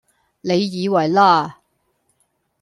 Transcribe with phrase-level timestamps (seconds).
[0.41, 1.59] 你以為啦！